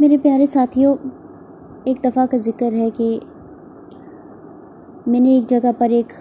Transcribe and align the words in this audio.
میرے 0.00 0.16
پیارے 0.16 0.46
ساتھیوں، 0.46 0.96
ایک 1.84 2.04
دفعہ 2.04 2.26
کا 2.26 2.36
ذکر 2.36 2.72
ہے 2.72 2.90
کہ 2.90 3.20
میں 5.06 5.20
نے 5.20 5.28
ایک 5.28 5.48
جگہ 5.48 5.70
پر 5.78 5.90
ایک 5.90 6.12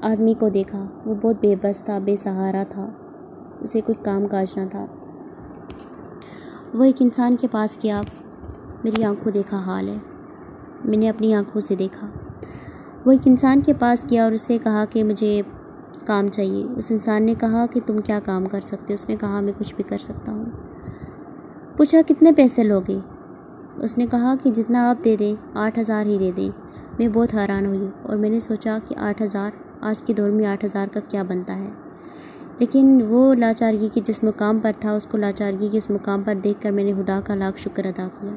آدمی 0.00 0.34
کو 0.34 0.48
دیکھا۔ 0.48 0.86
وہ 1.06 1.14
بہت 1.22 1.36
بے 1.40 1.54
بس 1.62 1.84
تھا، 1.84 1.98
بے 1.98 2.16
سہارا 2.16 2.64
تھا۔ 2.68 2.88
اسے 3.60 3.80
کوئی 3.80 4.04
کام 4.04 4.26
کاج 4.26 4.58
نہ 4.58 4.62
تھا۔ 4.70 4.86
وہ 6.74 6.84
ایک 6.84 6.96
انسان 7.00 7.36
کے 7.36 7.46
پاس 7.50 7.78
گیا۔ 7.82 8.00
میری 8.84 9.04
آنکھوں 9.04 9.32
دیکھا 9.32 9.58
حال 9.58 9.88
ہے۔ 9.88 9.96
میں 10.84 10.98
نے 10.98 11.08
اپنی 11.08 11.34
آنکھوں 11.34 11.60
سے 11.60 11.74
دیکھا۔ 11.74 12.06
وہ 13.06 13.12
ایک 13.12 13.20
انسان 13.24 13.60
کے 13.60 13.72
پاس 13.72 14.06
گیا 14.10 14.24
اور 14.24 14.32
اسے 14.32 14.58
کہا 14.64 14.84
کہ 14.90 15.04
مجھے 15.04 15.42
کام 16.06 16.28
چاہیے۔ 16.28 16.66
اس 16.76 16.90
انسان 16.90 17.22
نے 17.22 17.34
کہا 17.40 17.66
کہ 17.66 17.80
تم 17.86 17.98
کیا 17.98 18.20
کام 18.24 18.46
کر 18.46 18.60
سکتے 18.60 18.94
اس 18.94 19.08
نے 19.08 19.16
کہا، 19.16 19.40
میں 19.40 19.52
کچھ 19.58 19.74
بھی 19.74 19.84
کر 19.84 19.98
سکتا 19.98 20.32
ہوں۔ 20.32 20.44
پوچھا 21.76 21.98
کتنے 22.08 22.32
پیسے 22.32 22.64
لوگے؟ 22.64 22.98
اس 23.76 23.98
نے 23.98 24.06
کہا 24.10 24.34
کہ 24.42 24.50
جتنا 24.50 24.90
آپ 24.90 25.04
دے 25.04 25.16
دیں، 25.18 25.34
آٹھ 25.54 25.78
ہزار 25.78 26.06
ہی 26.06 26.16
دے 26.18 26.30
دیں۔ 26.36 26.50
میں 26.98 27.08
بہت 27.08 27.34
حیران 27.34 27.66
ہوئی 27.66 27.88
اور 28.02 28.16
میں 28.16 28.30
نے 28.30 28.40
سوچا 28.40 28.78
کہ 28.88 28.98
آٹھ 28.98 29.22
ہزار، 29.22 29.50
آج 29.80 30.04
کے 30.04 30.12
دور 30.12 30.30
میں 30.30 30.46
آٹھ 30.46 30.64
ہزار 30.64 30.86
کا 30.92 31.00
کیا 31.08 31.22
بنتا 31.22 31.56
ہے۔ 31.56 31.68
لیکن 32.58 33.00
وہ 33.08 33.34
لاچارگی 33.34 33.88
کے 33.94 34.00
جس 34.04 34.24
مقام 34.24 34.58
پر 34.58 34.72
تھا، 34.80 34.92
اس 34.92 35.06
کو 35.06 35.18
لاچارگی 35.18 35.68
کے 35.72 35.78
اس 35.78 35.90
مقام 35.90 36.22
پر 36.22 36.34
دیکھ 36.44 36.62
کر 36.62 36.70
میں 36.70 36.84
نے 36.84 36.92
خدا 36.92 37.20
کا 37.24 37.34
لاکھ 37.34 37.58
شکر 37.58 37.86
ادا 37.86 38.08
کیا۔ 38.20 38.30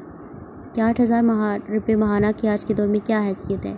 کہ 0.72 0.80
آٹھ 0.80 1.00
ہزار 1.00 1.22
مہا، 1.22 1.56
روپے 1.68 1.94
ماہانہ 1.96 2.26
کی 2.36 2.48
آج 2.48 2.64
کے 2.64 2.74
دور 2.74 2.86
میں 2.86 3.00
کیا 3.04 3.22
حیثیت 3.22 3.66
ہے؟ 3.66 3.74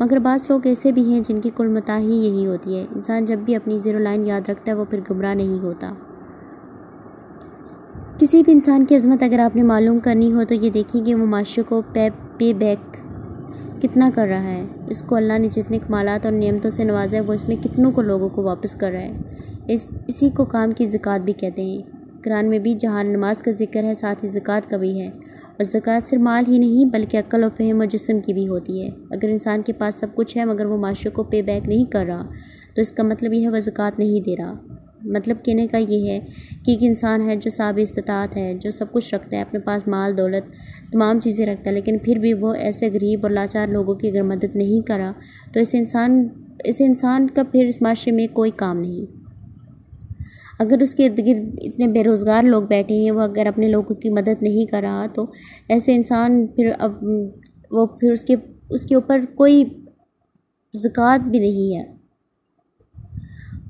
مگر 0.00 0.18
بعض 0.18 0.46
لوگ 0.48 0.60
ایسے 0.64 0.92
بھی 0.92 1.12
ہیں 1.12 1.20
جن 1.20 1.40
کی 1.40 1.50
کل 1.56 1.66
متاح 1.66 1.98
ہی 1.98 2.14
یہی 2.14 2.46
ہوتی 2.46 2.76
ہے۔ 2.76 2.86
انسان 2.94 3.24
جب 3.24 3.38
بھی 3.38 3.56
اپنی 3.56 3.78
زیرو 3.78 3.98
لائن 3.98 4.26
یاد 4.26 4.48
رکھتا 4.48 4.72
ہے، 4.72 4.76
وہ 4.76 4.84
پھر 4.90 5.00
گمراہ 5.10 5.34
نہیں 5.34 5.64
ہوتا۔ 5.64 5.92
کسی 8.22 8.42
بھی 8.42 8.52
انسان 8.52 8.84
کی 8.84 8.96
عظمت 8.96 9.22
اگر 9.22 9.38
آپ 9.38 9.56
نے 9.56 9.62
معلوم 9.62 9.98
کرنی 9.98 10.32
ہو 10.32 10.40
تو 10.48 10.54
یہ 10.54 10.70
دیکھیں 10.70 11.04
کہ 11.04 11.14
وہ 11.14 11.26
معاشرے 11.26 11.62
کو 11.62 11.82
پے 11.92 12.08
پے 12.38 12.52
بیک 12.52 12.96
کتنا 13.82 14.10
کر 14.14 14.26
رہا 14.26 14.42
ہے۔ 14.42 14.66
اس 14.86 15.02
کو 15.02 15.14
اللہ 15.14 15.38
نے 15.38 15.48
جتنے 15.48 15.78
کمالات 15.78 16.24
اور 16.24 16.32
نعمتوں 16.32 16.70
سے 16.70 16.84
نوازا 16.84 17.16
ہے، 17.16 17.22
وہ 17.22 17.32
اس 17.32 17.48
میں 17.48 17.56
کتنوں 17.64 17.92
کو 17.92 18.02
لوگوں 18.02 18.28
کو 18.28 18.42
واپس 18.42 18.74
کر 18.74 18.90
رہا 18.90 19.00
ہے۔ 19.00 19.18
اس، 19.68 19.94
اسی 20.06 20.30
کو 20.30 20.44
کام 20.44 20.70
کی 20.70 20.86
زکوٰۃ 20.86 21.18
بھی 21.18 21.32
کہتے 21.32 21.62
ہیں۔ 21.62 21.78
قرآن 22.24 22.46
میں 22.46 22.58
بھی 22.58 22.74
جہاں 22.74 23.04
نماز 23.04 23.42
کا 23.42 23.50
ذکر 23.50 23.84
ہے، 23.84 23.94
ساتھ 23.94 24.24
ہی 24.24 24.28
زکوٰۃ 24.28 24.70
کا 24.70 24.76
بھی 24.76 25.00
ہے۔ 25.00 25.08
اور 25.08 25.64
زکوٰۃ 25.64 26.00
صرف 26.02 26.20
مال 26.20 26.44
ہی 26.48 26.58
نہیں، 26.58 26.84
بلکہ 26.84 27.16
عقل 27.16 27.44
و 27.44 27.48
فہم 27.56 27.80
و 27.80 27.84
جسم 27.84 28.20
کی 28.20 28.32
بھی 28.32 28.48
ہوتی 28.48 28.82
ہے۔ 28.82 28.88
اگر 29.10 29.28
انسان 29.28 29.62
کے 29.62 29.72
پاس 29.72 29.94
سب 29.94 30.06
کچھ 30.14 30.36
ہے 30.36 30.44
مگر 30.44 30.64
وہ 30.64 30.76
معاشرے 30.76 31.10
کو 31.10 31.22
پے 31.22 31.42
بیک 31.42 31.68
نہیں 31.68 31.84
کر 31.84 32.04
رہا، 32.06 32.26
تو 32.74 32.80
اس 32.80 32.92
کا 32.92 33.02
مطلب 33.02 33.32
یہ 33.32 33.42
ہے 33.42 33.48
وہ 33.48 33.58
زکوٰۃ 33.58 33.90
نہیں 33.98 34.20
دے 34.20 34.34
رہا۔ 34.36 34.81
مطلب 35.04 35.44
کہنے 35.44 35.66
کا 35.66 35.78
یہ 35.78 36.10
ہے 36.10 36.18
کہ 36.64 36.70
ایک 36.70 36.78
انسان 36.82 37.28
ہے 37.28 37.36
جو 37.36 37.50
صاب 37.50 37.78
استطاعت 37.82 38.36
ہے، 38.36 38.54
جو 38.54 38.70
سب 38.70 38.92
کچھ 38.92 39.14
رکھتا 39.14 39.36
ہے، 39.36 39.42
اپنے 39.42 39.58
پاس 39.58 39.88
مال، 39.88 40.16
دولت، 40.18 40.44
تمام 40.92 41.20
چیزیں 41.20 41.46
رکھتا 41.46 41.70
ہے، 41.70 41.74
لیکن 41.74 41.98
پھر 41.98 42.18
بھی 42.18 42.34
وہ 42.34 42.54
ایسے 42.54 42.90
غریب 42.92 43.20
اور 43.22 43.30
لاچار 43.30 43.68
لوگوں 43.68 43.94
کی 43.94 44.08
اگر 44.08 44.22
مدد 44.22 44.56
نہیں 44.56 44.86
کرا 44.86 45.12
تو 45.52 45.60
اس 45.60 45.74
انسان 45.74 46.28
اس 46.64 46.76
انسان 46.80 47.30
کا 47.30 47.42
پھر 47.42 47.66
اس 47.66 47.82
معاشرے 47.82 48.12
میں 48.12 48.26
کوئی 48.32 48.50
کام 48.50 48.80
نہیں۔ 48.80 49.20
اگر 50.58 50.80
اس 50.80 50.94
کے 50.94 51.06
ارد 51.06 51.18
گرد 51.18 51.58
اتنے 51.62 51.86
بے 51.86 52.04
روزگار 52.04 52.42
لوگ 52.42 52.62
بیٹھے 52.62 52.94
ہیں، 52.94 53.10
وہ 53.10 53.20
اگر 53.20 53.46
اپنے 53.46 53.68
لوگوں 53.68 53.94
کی 53.94 54.10
مدد 54.10 54.42
نہیں 54.42 54.66
کر 54.66 54.80
رہا 54.82 55.06
تو 55.06 55.26
ایسے 55.68 55.94
انسان 55.94 56.46
پھر 56.46 56.70
اب 56.78 56.92
وہ 57.70 57.86
پھر 57.86 58.12
اس 58.12 58.24
کے 58.24 58.36
اس 58.70 58.86
کے 58.86 58.94
اوپر 58.94 59.20
کوئی 59.34 59.64
زکوٰۃ 60.74 61.18
بھی 61.18 61.38
نہیں 61.38 61.76
ہے۔ 61.76 62.01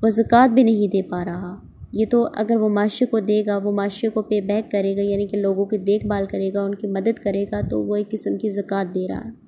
وہ 0.03 0.09
زکوٰۃ 0.09 0.47
بھی 0.47 0.63
نہیں 0.63 0.87
دے 0.87 1.01
پا 1.01 1.25
رہا۔ 1.25 1.55
یہ 1.91 2.05
تو 2.11 2.27
اگر 2.35 2.55
وہ 2.55 2.69
معاشرے 2.69 3.05
کو 3.05 3.19
دے 3.19 3.41
گا، 3.45 3.57
وہ 3.57 3.71
معاشرے 3.71 4.09
کو 4.09 4.21
پے 4.21 4.41
بیک 4.41 4.71
کرے 4.71 4.95
گا 4.95 5.01
یعنی 5.01 5.27
کہ 5.27 5.37
لوگوں 5.37 5.65
کی 5.65 5.77
دیکھ 5.77 6.07
بھال 6.07 6.25
کرے 6.29 6.53
گا، 6.53 6.61
ان 6.61 6.75
کی 6.75 6.87
مدد 6.87 7.19
کرے 7.19 7.43
گا، 7.43 7.61
تو 7.69 7.83
وہ 7.83 7.95
ایک 7.95 8.09
قسم 8.09 8.37
کی 8.37 8.49
زکوٰۃ 8.49 8.83
دے 8.95 9.07
رہا 9.07 9.21
ہے۔ 9.25 9.42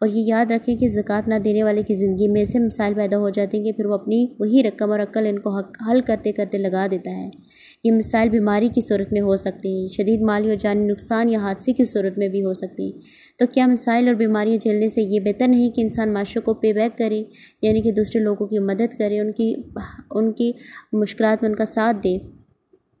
اور 0.00 0.08
یہ 0.08 0.22
یاد 0.26 0.50
رکھیں 0.50 0.76
کہ 0.76 0.88
زکوٰۃ 0.88 1.22
نہ 1.26 1.34
دینے 1.34 1.62
والے 1.62 1.82
کی 1.82 1.94
زندگی 1.94 2.28
میں 2.28 2.40
ایسے 2.40 2.58
مسائل 2.58 2.94
پیدا 2.94 3.18
ہو 3.18 3.30
جاتے 3.30 3.56
ہیں 3.56 3.64
کہ 3.64 3.72
پھر 3.72 3.86
وہ 3.86 3.94
اپنی 3.94 4.26
وہی 4.38 4.62
رقم 4.62 4.90
اور 4.90 5.00
عقل 5.00 5.26
ان 5.26 5.38
کو 5.38 5.58
حل 5.58 6.00
کرتے 6.00 6.32
کرتے 6.32 6.58
لگا 6.58 6.86
دیتا 6.90 7.10
ہے۔ 7.10 7.30
یہ 7.84 7.92
مسائل 7.92 8.28
بیماری 8.28 8.68
کی 8.68 8.80
صورت 8.80 9.12
میں 9.12 9.20
ہو 9.20 9.36
سکتے 9.36 9.68
ہیں۔ 9.68 9.88
شدید 9.88 10.20
مالی 10.20 10.48
اور 10.48 10.56
جانی 10.56 10.86
نقصان 10.86 11.28
یا 11.28 11.38
حادثے 11.38 11.72
کی 11.72 11.84
صورت 11.84 12.18
میں 12.18 12.28
بھی 12.28 12.44
ہو 12.44 12.52
سکتے 12.52 12.82
ہیں۔ 12.82 12.92
تو 13.38 13.46
کیا 13.46 13.66
مسائل 13.66 14.06
اور 14.06 14.14
بیماریاں 14.14 14.56
جھیلنے 14.56 14.88
سے 14.88 15.02
یہ 15.02 15.20
بہتر 15.20 15.48
نہیں 15.48 15.70
کہ 15.70 15.80
انسان 15.80 16.12
معاشرے 16.12 16.40
کو 16.40 16.54
پے 16.54 16.72
بیک 16.72 16.98
کرے 16.98 17.22
یعنی 17.62 17.80
کہ 17.80 17.92
دوسرے 17.92 18.20
لوگوں 18.20 18.46
کی 18.46 18.58
مدد 18.58 18.98
کرے، 18.98 19.20
ان 19.20 19.32
کی 19.32 19.54
ان 20.10 20.32
کی 20.32 20.52
مشکلات 20.92 21.42
میں 21.42 21.50
ان 21.50 21.56
کا 21.56 21.64
ساتھ 21.64 21.96
دے؟ 22.04 22.37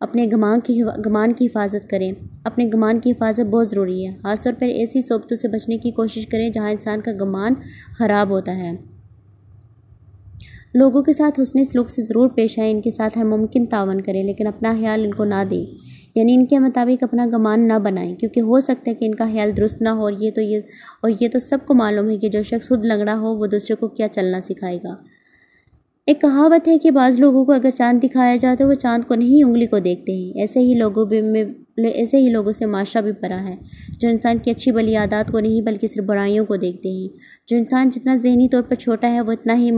اپنے 0.00 0.26
گمان 0.32 0.60
کی 0.60 0.82
گمان 1.06 1.32
کی 1.32 1.46
حفاظت 1.46 1.90
کریں۔ 1.90 2.12
اپنے 2.44 2.68
گمان 2.74 3.00
کی 3.00 3.10
حفاظت 3.10 3.40
بہت 3.40 3.68
ضروری 3.68 4.06
ہے۔ 4.06 4.12
خاص 4.22 4.42
طور 4.42 4.52
پر 4.58 4.66
ایسی 4.66 5.00
صحبتوں 5.00 5.36
سے 5.36 5.48
بچنے 5.48 5.78
کی 5.78 5.90
کوشش 5.90 6.26
کریں 6.26 6.50
جہاں 6.50 6.70
انسان 6.70 7.00
کا 7.00 7.10
گمان 7.20 7.54
خراب 7.98 8.30
ہوتا 8.30 8.56
ہے۔ 8.56 8.72
لوگوں 10.74 11.02
کے 11.02 11.12
ساتھ 11.12 11.40
حسن 11.40 11.64
سلوک 11.64 11.90
سے 11.90 12.02
ضرور 12.02 12.28
پیش 12.28 12.58
آئیں، 12.58 12.70
ان 12.70 12.80
کے 12.80 12.90
ساتھ 12.90 13.18
ہر 13.18 13.24
ممکن 13.24 13.66
تعاون 13.66 14.00
کریں، 14.00 14.24
لیکن 14.24 14.46
اپنا 14.46 14.72
خیال 14.78 15.04
ان 15.04 15.14
کو 15.14 15.24
نہ 15.24 15.44
دیں۔ 15.50 15.74
یعنی 16.14 16.34
ان 16.34 16.46
کے 16.46 16.58
مطابق 16.58 17.04
اپنا 17.04 17.26
گمان 17.32 17.68
نہ 17.68 17.78
بنائیں، 17.78 18.16
کیونکہ 18.16 18.40
ہو 18.40 18.60
سکتا 18.60 18.90
ہے 18.90 18.94
کہ 18.94 19.04
ان 19.04 19.14
کا 19.14 19.24
خیال 19.24 19.56
درست 19.56 19.82
نہ 19.82 19.88
ہو 19.88 20.02
اور 20.02 20.12
یہ 20.18 20.30
تو 20.30 20.40
یہ 20.40 20.58
اور 21.02 21.10
یہ 21.20 21.28
تو 21.28 21.38
سب 21.38 21.58
کو 21.66 21.74
معلوم 21.74 22.10
ہے 22.10 22.16
کہ 22.16 22.28
جو 22.28 22.42
شخص 22.42 22.68
خود 22.68 22.86
لنگڑا 22.86 23.18
ہو، 23.18 23.34
وہ 23.34 23.46
دوسرے 23.46 23.74
کو 23.74 23.88
کیا 23.88 24.08
چلنا 24.08 24.40
سکھائے 24.40 24.78
گا۔ 24.84 25.17
ایک 26.08 26.20
کہاوت 26.20 26.68
ہے 26.68 26.78
کہ 26.78 26.90
بعض 26.90 27.18
لوگوں 27.20 27.44
کو 27.44 27.52
اگر 27.52 27.70
چاند 27.70 28.04
دکھایا 28.04 28.36
جائے 28.36 28.56
تو 28.56 28.68
وہ 28.68 28.74
چاند 28.74 29.04
کو 29.04 29.14
نہیں، 29.14 29.44
انگلی 29.44 29.66
کو 29.66 29.78
دیکھتے 29.78 30.12
ہیں۔ 30.12 30.40
ایسے 30.40 30.60
ہی 30.60 30.74
لوگوں 30.74 31.06
میں، 31.22 31.44
ایسے 31.88 32.16
ہی 32.16 32.28
لوگوں 32.28 32.52
سے 32.52 32.66
معاشرہ 32.66 33.00
بھی 33.00 33.12
پڑا 33.12 33.48
ہے۔ 33.48 33.56
جو 33.98 34.08
انسان 34.08 34.38
کی 34.38 34.50
اچھی 34.50 34.72
بلی 34.72 34.96
عادات 34.96 35.32
کو 35.32 35.40
نہیں، 35.40 35.60
بلکہ 35.60 35.86
صرف 35.86 36.04
برائیوں 36.04 36.46
کو 36.46 36.56
دیکھتے 36.56 36.88
ہیں۔ 36.88 37.08
جو 37.46 37.56
انسان 37.56 37.88
جتنا 37.88 38.14
ذہنی 38.14 38.48
طور 38.48 38.62
پر 38.62 38.74
چھوٹا 38.74 39.12
ہے، 39.12 39.20
وہ 39.20 39.32
اتنا 39.32 39.56
ہی 39.58 39.70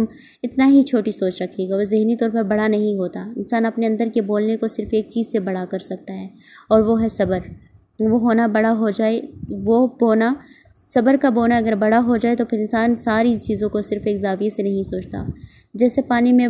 اتنا 0.43 0.69
ہی 0.69 0.83
چھوٹی 0.83 1.11
سوچ 1.11 1.43
رکھے 1.43 1.69
گا۔ 1.69 1.77
وہ 1.77 1.83
ذہنی 1.83 2.17
طور 2.17 2.31
پر 2.31 2.43
بڑا 2.43 2.69
نہیں 2.69 2.97
ہوتا۔ 2.99 3.33
انسان 3.37 3.65
اپنے 3.65 3.87
اندر 3.87 4.09
کے 4.15 4.23
بولنے 4.23 4.57
کو 4.57 4.69
صرف 4.69 4.89
ایک 4.93 5.09
چیز 5.09 5.33
سے 5.33 5.39
بڑا 5.39 5.65
کر 5.71 5.79
سکتا 5.79 6.15
ہے، 6.15 6.29
اور 6.69 6.81
وہ 6.81 7.03
ہے 7.03 7.09
صبر۔ 7.09 7.39
وہ 8.01 8.21
ہونا 8.21 8.47
بڑا 8.47 8.73
ہو 8.73 8.91
جائے، 8.91 9.21
وہ 9.51 9.87
بونا، 10.01 10.35
صبر 10.95 11.17
کا 11.21 11.29
بونا 11.31 11.57
اگر 11.57 11.75
بڑا 11.75 12.01
ہو 12.07 12.17
جائے 12.17 12.37
تو 12.37 12.45
پھر 12.45 12.59
انسان 12.59 12.97
ساری 12.97 13.35
چیزوں 13.35 13.69
کو 13.69 13.83
صرف 13.83 14.03
ایک 14.05 14.17
زاویے 14.17 14.49
سے 14.49 14.63
نہیں 14.63 14.83
سوچتا۔ 14.83 15.25
جیسے 15.75 16.03
پانی 16.03 16.33
میں 16.33 16.49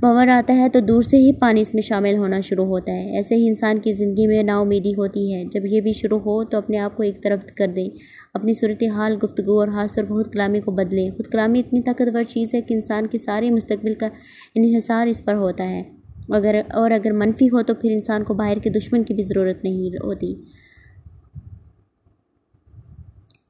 بھنور 0.00 0.28
آتا 0.28 0.56
ہے 0.56 0.68
تو 0.68 0.80
دور 0.80 1.02
سے 1.02 1.16
ہی 1.16 1.32
پانی 1.32 1.60
اس 1.60 1.74
میں 1.74 1.82
شامل 1.82 2.16
ہونا 2.16 2.40
شروع 2.40 2.64
ہوتا 2.64 2.92
ہے۔ 2.92 3.16
ایسے 3.16 3.34
ہی 3.34 3.48
انسان 3.48 3.78
کی 3.78 3.92
زندگی 3.92 4.26
میں 4.26 4.42
نا 4.42 4.60
امیدی 4.60 4.92
ہوتی 4.92 5.34
ہے۔ 5.34 5.44
جب 5.44 5.66
یہ 5.66 5.80
بھی 5.80 5.92
شروع 5.92 6.18
ہو 6.18 6.44
تو 6.44 6.58
اپنے 6.58 6.78
آپ 6.78 6.96
کو 6.96 7.02
ایک 7.02 7.22
طرف 7.22 7.46
کر 7.54 7.66
دیں۔ 7.76 7.88
اپنی 8.34 8.52
صورت 8.52 8.82
حال 8.94 9.16
گفتگو 9.24 9.60
اور 9.60 9.68
خاص 9.68 9.98
اور 9.98 10.06
بہت 10.06 10.32
کلامی 10.32 10.60
کو 10.60 10.70
بدلیں۔ 10.70 11.10
خود 11.10 11.26
کلامی 11.26 11.60
اتنی 11.60 11.82
طاقتور 11.82 12.22
چیز 12.22 12.54
ہے 12.54 12.60
کہ 12.60 12.74
انسان 12.74 13.06
کے 13.06 13.18
سارے 13.18 13.50
مستقبل 13.50 13.94
کا 13.94 14.08
انحصار 14.54 15.06
اس 15.06 15.24
پر 15.24 15.34
ہوتا 15.34 15.68
ہے۔ 15.68 15.99
اگر 16.32 16.60
اور 16.72 16.90
اگر 16.90 17.10
منفی 17.12 17.46
ہو 17.46 17.62
تو 17.62 17.74
پھر 17.74 17.90
انسان 17.92 18.24
کو 18.24 18.34
باہر 18.34 18.58
کے 18.58 18.70
دشمن 18.70 19.02
کی 19.02 19.14
بھی 19.14 19.22
ضرورت 19.22 19.64
نہیں 19.64 19.96
ہوتی۔ 20.04 20.34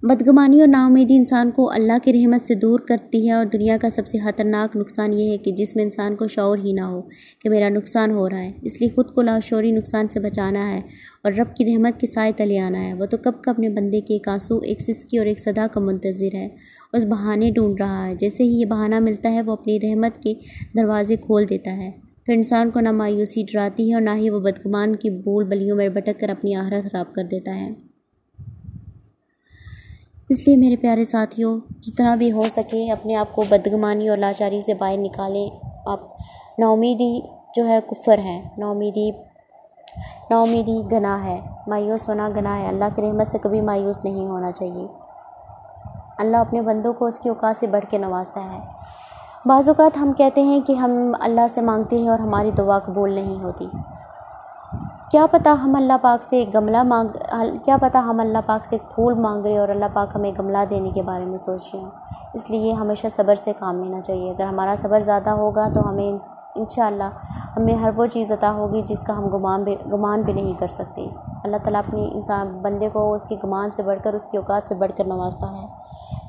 بدگمانی 0.03 0.61
اور 0.61 0.69
ناامیدی 0.69 1.17
انسان 1.17 1.51
کو 1.51 1.71
اللہ 1.71 1.93
کی 2.05 2.13
رحمت 2.13 2.47
سے 2.47 2.55
دور 2.55 2.81
کرتی 2.81 3.27
ہے 3.27 3.33
اور 3.33 3.47
دنیا 3.47 3.77
کا 3.81 3.89
سب 3.89 4.07
سے 4.07 4.19
خطرناک 4.19 4.77
نقصان 4.77 5.13
یہ 5.13 5.31
ہے 5.31 5.39
کہ 5.39 5.53
جس 5.53 5.77
میں 5.77 5.85
انسان 5.85 6.17
کو 6.17 6.27
شعور 6.27 6.59
ہی 6.59 6.73
نہ 6.73 6.81
ہو 6.81 7.03
کہ 7.43 7.49
میرا 7.51 7.69
نقصان 7.69 8.11
ہو 8.11 8.31
رہا 8.31 8.39
ہے۔ 8.39 8.53
اس 8.63 8.81
لیے 8.81 8.91
خود 8.95 9.07
کو 9.15 9.23
لاشعوری 9.23 9.71
نقصان 9.71 10.09
سے 10.09 10.21
بچانا 10.21 10.69
ہے 10.69 10.81
اور 11.25 11.33
رب 11.33 11.57
کی 11.57 11.65
رحمت 11.65 12.01
کے 12.01 12.07
سائے 12.07 12.33
تلے 12.37 12.59
آنا 12.59 12.89
ہے۔ 12.89 12.95
وہ 12.95 13.07
تو 13.07 13.17
کب 13.17 13.33
کب 13.43 13.51
اپنے 13.51 13.69
بندے 13.69 14.01
کے 14.01 14.15
ایک 14.15 14.29
آنسو، 14.29 14.59
ایک 14.59 14.81
سسکی 14.81 15.19
اور 15.19 15.27
ایک 15.27 15.41
صدا 15.41 15.67
کا 15.73 15.81
منتظر 15.81 16.35
ہے، 16.35 16.49
اس 16.93 17.05
بہانے 17.05 17.51
ڈھونڈ 17.51 17.81
رہا 17.81 18.07
ہے۔ 18.07 18.15
جیسے 18.15 18.45
ہی 18.45 18.61
یہ 18.61 18.65
بہانہ 18.65 18.99
ملتا 18.99 19.31
ہے، 19.33 19.43
وہ 19.43 19.53
اپنی 19.53 19.81
رحمت 19.81 20.23
کے 20.23 20.35
دروازے 20.77 21.17
کھول 21.17 21.45
دیتا 21.51 21.77
ہے۔ 21.77 22.10
پھر 22.31 22.37
انسان 22.37 22.71
کو 22.71 22.81
نہ 22.81 22.91
مایوسی 22.91 23.43
ڈراتی 23.43 23.89
ہے 23.89 23.95
اور 23.95 24.03
نہ 24.03 24.11
ہی 24.15 24.31
وہ 24.31 24.41
بدگمان 24.41 24.97
کی 24.97 25.11
بول 25.11 25.45
بلیوں 25.45 25.77
میں 25.77 25.89
بھٹک 25.89 26.21
کر 26.21 26.29
اپنی 26.29 26.55
آہرت 26.55 26.93
خراب 26.93 27.15
کر 27.15 27.25
دیتا 27.25 27.57
ہے۔ 27.57 27.71
اس 30.29 30.47
لیے 30.47 30.57
میرے 30.57 30.77
پیارے 30.77 31.05
ساتھیوں، 31.05 31.61
جتنا 31.81 32.15
بھی 32.15 32.33
ہو 32.33 32.43
سکے 32.51 32.91
اپنے 32.91 33.15
آپ 33.15 33.33
کو 33.33 33.45
بدگمانی 33.49 34.09
اور 34.09 34.19
لاچاری 34.19 34.61
سے 34.61 34.75
باہر 34.75 34.97
نکالیں۔ 34.99 35.51
آپ 35.87 36.01
نومیدی 36.59 37.21
جو 37.57 37.67
ہے 37.67 37.79
کفر 37.87 38.19
ہے 38.19 38.49
نومیدی 38.57 39.11
نومیدی 40.31 40.83
گناہ 40.93 41.25
ہے۔ 41.25 41.41
مایوس 41.67 42.09
ہونا 42.09 42.29
گناہ 42.37 42.59
ہے۔ 42.59 42.69
اللہ 42.69 42.85
کی 42.97 43.03
رحمت 43.03 43.27
سے 43.27 43.39
کبھی 43.39 43.61
مایوس 43.61 44.05
نہیں 44.05 44.27
ہونا 44.27 44.51
چاہیے۔ 44.51 44.87
اللہ 46.19 46.37
اپنے 46.37 46.63
بندوں 46.63 46.93
کو 46.93 47.07
اس 47.07 47.21
کی 47.21 47.29
اوقات 47.29 47.57
سے 47.57 47.67
بڑھ 47.67 47.85
کے 47.91 47.99
نوازتا 47.99 48.53
ہے۔ 48.53 48.91
بعض 49.47 49.69
اوقات 49.69 49.99
ہم 49.99 50.13
کہتے 50.13 50.43
ہیں 50.43 50.61
کہ 50.61 50.73
ہم 50.73 51.13
اللہ 51.21 51.41
سے 51.51 51.61
مانگتے 51.61 51.99
ہیں 51.99 52.09
اور 52.09 52.19
ہماری 52.19 52.51
دعا 52.51 52.79
قبول 52.79 53.13
نہیں 53.13 53.43
ہوتی۔ 53.43 53.67
کیا 55.11 55.27
پتہ 55.31 55.49
ہم 55.49 55.75
اللہ 55.75 55.93
پاک 56.03 56.23
سے 56.23 56.37
ایک 56.37 56.55
گملہ 56.55 56.83
مانگ 56.83 57.09
کیا 57.65 57.77
پتہ 57.81 57.99
ہم 57.99 58.21
اللہ 58.21 58.39
پاک 58.47 58.67
سے 58.67 58.77
ایک 58.77 58.95
پھول 58.95 59.15
مانگ 59.15 59.47
رہے 59.47 59.59
اور 59.59 59.69
اللہ 59.69 59.85
پاک 59.93 60.09
ہمیں 60.15 60.33
گملہ 60.39 60.59
دینے 60.71 60.91
کے 60.91 61.03
بارے 61.03 61.25
میں 61.25 61.39
سوچ 61.39 61.71
رہے 61.75 61.83
ہیں۔ 61.83 61.91
اس 62.35 62.51
لیے 62.51 62.73
ہمیشہ 62.73 63.07
صبر 63.11 63.35
سے 63.35 63.53
کام 63.59 63.83
لینا 63.83 64.01
چاہیے۔ 64.01 64.31
اگر 64.31 64.45
ہمارا 64.45 64.75
صبر 64.79 65.01
زیادہ 65.01 65.31
ہوگا 65.31 65.69
تو 65.75 65.89
ہمیں 65.89 66.19
ان 66.55 66.65
شاء 66.71 66.87
اللہ 66.87 67.11
ہمیں 67.57 67.75
ہر 67.75 67.91
وہ 67.97 68.07
چیز 68.07 68.33
عطا 68.33 68.53
ہوگی 68.53 68.81
جس 68.81 69.01
کا 69.01 69.19
ہم 69.19 69.29
گمان 69.29 69.65
بھی 69.65 69.77
گمان 69.93 70.23
بھی 70.23 70.33
نہیں 70.33 70.53
کر 70.59 70.69
سکتے۔ 70.69 71.09
اللہ 71.45 71.57
تعالیٰ 71.57 71.81
اپنی 71.89 72.11
انسان 72.15 72.59
بندے 72.63 72.89
کو 72.93 73.13
اس 73.13 73.25
کی 73.25 73.37
گمان 73.45 73.71
سے 73.71 73.83
بڑھ 73.83 73.99
کر 74.03 74.15
اس 74.15 74.25
کی 74.25 74.37
اوقات 74.37 74.69
سے 74.69 74.75
بڑھ 74.75 74.93
کر 74.97 75.05
نوازتا 75.05 75.53
ہے۔ 75.53 75.80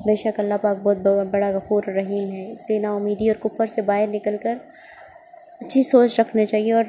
بے 0.04 0.14
شک 0.16 0.40
اللہ 0.40 0.54
پاک 0.62 0.76
بہت 0.82 0.96
بڑا 1.30 1.50
غفور 1.50 1.82
رحیم 1.86 2.32
ہے۔ 2.32 2.52
اس 2.52 2.70
لیے 2.70 2.78
نا 2.78 2.94
امیدی 2.94 3.30
اور 3.30 3.36
کفر 3.40 3.66
سے 3.66 3.82
باہر 3.82 4.06
نکل 4.06 4.36
کر 4.42 4.58
اچھی 5.60 5.82
سوچ 5.82 6.20
رکھنے 6.20 6.44
چاہیے 6.44 6.72
اور 6.72 6.84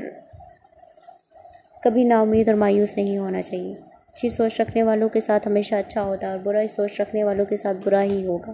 کبھی 1.83 2.03
نا 2.03 2.21
امید 2.21 2.47
اور 2.47 2.55
مایوس 2.55 2.97
نہیں 2.97 3.17
ہونا 3.17 3.41
چاہیے۔ 3.41 3.73
اچھی 4.07 4.29
سوچ 4.29 4.61
رکھنے 4.61 4.83
والوں 4.83 5.09
کے 5.09 5.21
ساتھ 5.21 5.47
ہمیشہ 5.47 5.75
اچھا 5.75 6.03
ہوتا 6.03 6.27
ہے 6.27 6.31
اور 6.31 6.39
برا 6.39 6.67
سوچ 6.67 7.01
رکھنے 7.01 7.23
والوں 7.23 7.45
کے 7.45 7.57
ساتھ 7.57 7.77
برا 7.85 8.03
ہی 8.03 8.25
ہوگا۔ 8.25 8.53